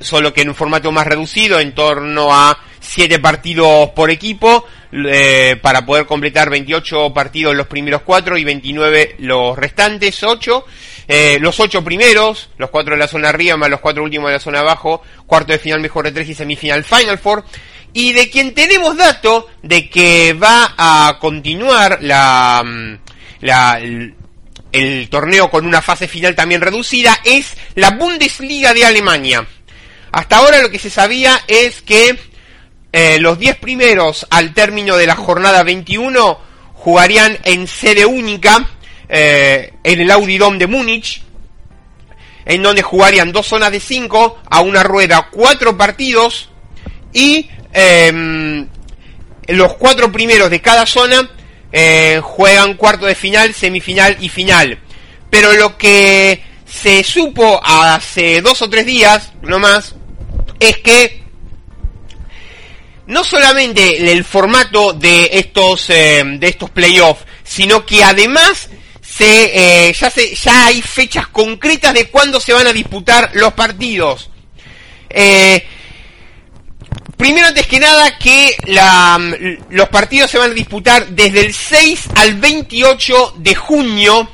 [0.00, 4.64] solo que en un formato más reducido, en torno a 7 partidos por equipo,
[5.62, 10.64] para poder completar 28 partidos los primeros 4 y 29 los restantes 8.
[11.12, 14.34] Eh, los ocho primeros, los cuatro de la zona arriba más los cuatro últimos de
[14.34, 17.44] la zona abajo, cuarto de final mejor de tres y semifinal Final Four.
[17.92, 22.98] Y de quien tenemos dato de que va a continuar la, mm,
[23.40, 29.44] la el, torneo con una fase final también reducida es la Bundesliga de Alemania.
[30.12, 32.16] Hasta ahora lo que se sabía es que
[32.92, 36.38] eh, los 10 primeros al término de la jornada 21
[36.74, 38.68] jugarían en sede única
[39.08, 41.22] eh, en el Audi de Múnich,
[42.44, 46.48] en donde jugarían dos zonas de 5 a una rueda, cuatro partidos
[47.12, 48.66] y em,
[49.48, 51.30] los cuatro primeros de cada zona
[51.72, 54.78] eh, juegan cuarto de final, semifinal y final.
[55.28, 59.94] Pero lo que se supo hace dos o tres días, no más,
[60.58, 61.22] es que
[63.10, 69.92] no solamente el formato de estos eh, de estos playoffs, sino que además se eh,
[69.92, 74.30] ya se ya hay fechas concretas de cuándo se van a disputar los partidos.
[75.08, 75.66] Eh,
[77.16, 79.18] primero antes que nada que la,
[79.70, 84.30] los partidos se van a disputar desde el 6 al 28 de junio,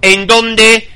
[0.00, 0.88] en donde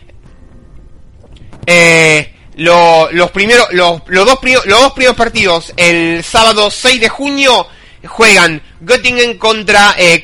[2.60, 7.66] los primeros, los, los, dos los dos primeros partidos, el sábado 6 de junio,
[8.06, 10.22] juegan Göttingen contra eh,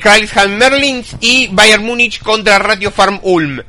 [0.49, 3.61] Merlins y Bayern Múnich contra Radio Farm Ulm.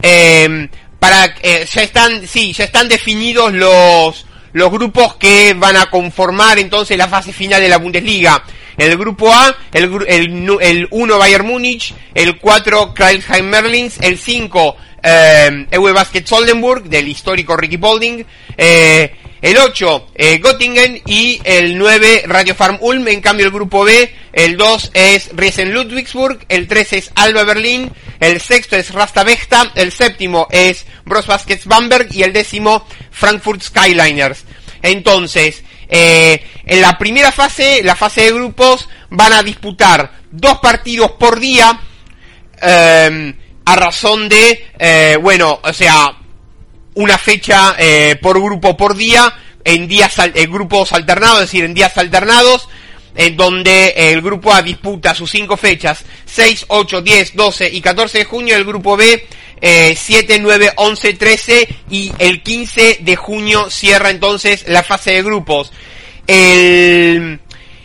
[0.00, 5.90] Em, para, eh, ya están, sí, ya están definidos los, los grupos que van a
[5.90, 8.42] conformar entonces la fase final de la Bundesliga.
[8.78, 14.76] El grupo A, el, el, el 1 Bayern Múnich, el 4 Kreilsheim Merlins, el 5
[15.02, 18.24] eh, Ewe Basket Soldenburg, del histórico Ricky Bolding,
[18.56, 21.02] eh, el 8 eh, Göttingen.
[21.06, 25.72] Y el 9 Radio Farm Ulm, en cambio el grupo B, el 2 es Riesen
[25.72, 27.90] Ludwigsburg, el 3 es Alba Berlin,
[28.20, 32.08] el sexto es Rasta Vechta, el séptimo es Bros Baskets Bamberg.
[32.12, 34.44] Y el décimo Frankfurt Skyliners.
[34.82, 41.12] Entonces, eh, en la primera fase, la fase de grupos, van a disputar dos partidos
[41.12, 41.80] por día,
[42.60, 43.34] eh,
[43.68, 46.16] a razón de, eh, bueno, o sea,
[46.94, 49.30] una fecha eh, por grupo por día,
[49.62, 52.66] en días en grupos alternados, es decir, en días alternados,
[53.14, 58.18] en donde el grupo A disputa sus cinco fechas, 6, 8, 10, 12 y 14
[58.18, 59.26] de junio, el grupo B
[59.60, 65.72] 7, 9, 11, 13 y el 15 de junio cierra entonces la fase de grupos.
[66.26, 67.38] El,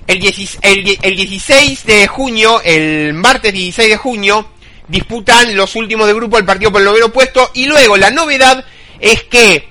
[0.08, 4.53] el, el, el 16 de junio, el martes 16 de junio,
[4.88, 8.66] disputan los últimos de grupo el partido por el noveno puesto y luego la novedad
[9.00, 9.68] es que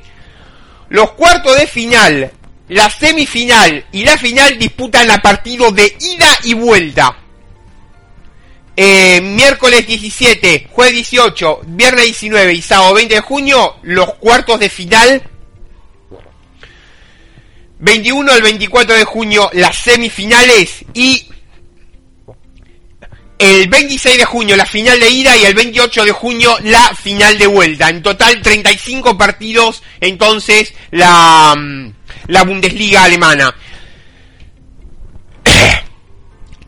[0.89, 2.31] los cuartos de final,
[2.69, 7.17] la semifinal y la final disputan a partido de ida y vuelta.
[8.77, 14.69] Eh, miércoles 17, jueves 18, viernes 19 y sábado 20 de junio, los cuartos de
[14.69, 15.23] final.
[17.79, 21.27] 21 al 24 de junio, las semifinales y
[23.43, 27.37] el 26 de junio la final de ida y el 28 de junio la final
[27.39, 27.89] de vuelta.
[27.89, 31.93] En total 35 partidos entonces la, mm,
[32.29, 33.53] la Bundesliga alemana.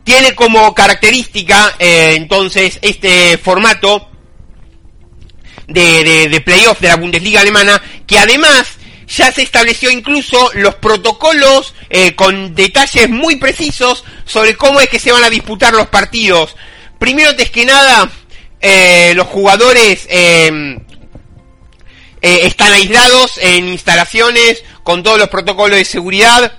[0.05, 4.09] Tiene como característica eh, entonces este formato
[5.69, 8.74] de, de, de playoff de la Bundesliga alemana que además
[9.07, 14.99] ya se estableció incluso los protocolos eh, con detalles muy precisos sobre cómo es que
[14.99, 16.57] se van a disputar los partidos.
[16.99, 18.11] Primero, antes que nada,
[18.61, 20.77] eh, los jugadores em,
[22.23, 26.57] eh, están aislados en instalaciones con todos los protocolos de seguridad.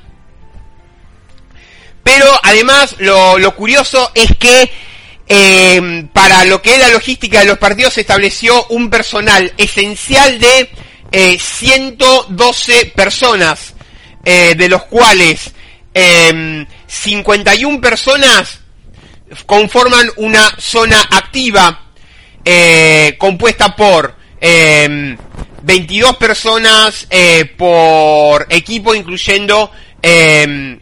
[2.04, 4.72] Pero además, lo, lo curioso es que
[5.28, 10.38] em, para lo que es la logística de los partidos se estableció un personal esencial
[10.38, 10.70] de
[11.40, 13.74] 112 eh, personas,
[14.24, 15.54] eh, de los cuales
[16.88, 18.60] 51 em, personas
[19.46, 21.94] conforman una zona activa
[22.44, 24.16] eh, compuesta por
[25.62, 27.08] 22 personas
[27.58, 30.80] por equipo, incluyendo em,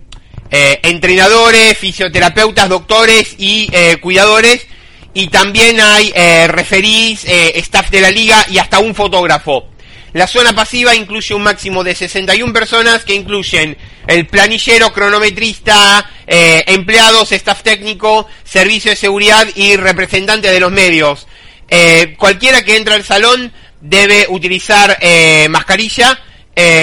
[0.49, 3.69] entrenadores, fisioterapeutas, doctores y
[4.01, 4.65] cuidadores.
[5.13, 6.11] Y también hay
[6.47, 9.72] referís, staff de la liga y hasta un fotógrafo.
[10.13, 16.63] La zona pasiva incluye un máximo de 61 personas que incluyen el planillero, cronometrista, eh,
[16.67, 21.27] empleados, staff técnico, servicio de seguridad y representante de los medios.
[21.67, 23.51] Eh, cualquiera que entre al salón
[23.81, 26.19] debe utilizar eh, mascarilla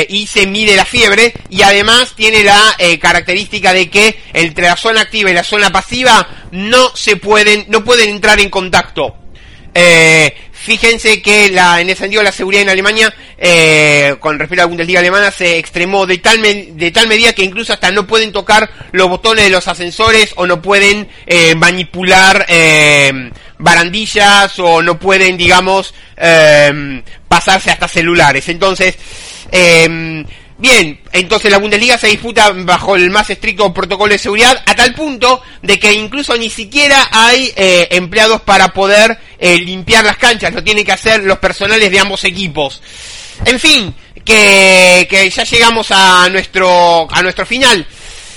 [0.09, 5.03] y se mide la fiebre y además tiene la característica de que entre la zona
[5.03, 9.15] activa y la zona pasiva no se pueden no pueden entrar en contacto.
[10.63, 14.69] Fíjense que la, en ese sentido la seguridad en Alemania, eh, con respecto a la
[14.69, 18.71] Bundesliga alemana, se extremó de tal, de tal medida que incluso hasta no pueden tocar
[18.93, 25.39] los botones de los ascensores o no pueden eh, manipular eh, barandillas o no pueden,
[25.39, 25.95] digamos,
[27.27, 28.47] pasarse hasta celulares.
[28.51, 28.97] Entonces,
[30.61, 34.93] Bien, entonces la Bundesliga se disputa bajo el más estricto protocolo de seguridad a tal
[34.93, 40.53] punto de que incluso ni siquiera hay eh, empleados para poder eh, limpiar las canchas,
[40.53, 42.83] lo tienen que hacer los personales de ambos equipos.
[43.47, 47.87] En fin, que, que ya llegamos a nuestro, a nuestro final.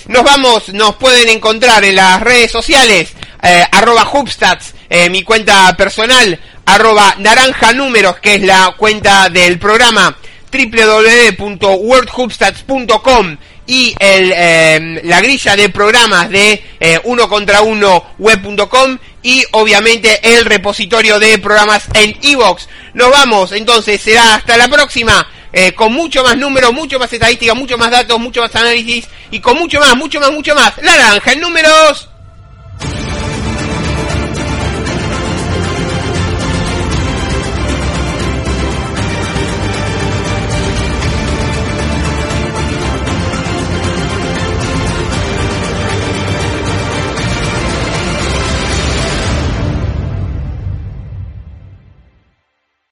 [0.08, 3.10] Nos vamos, nos pueden encontrar en las redes sociales,
[3.42, 9.60] eh, arroba Hubstats, eh, mi cuenta personal, arroba naranja números, que es la cuenta del
[9.60, 10.18] programa,
[10.54, 19.44] www.worldhubstats.com y el, eh, la grilla de programas de eh, uno contra uno web.com y
[19.52, 22.68] obviamente el repositorio de programas en iVoox.
[22.94, 25.28] Nos vamos, entonces será hasta la próxima.
[25.56, 29.40] Eh, con mucho más números, mucho más estadística, mucho más datos, mucho más análisis y
[29.40, 30.74] con mucho más, mucho más, mucho más.
[30.82, 32.10] La naranja en números.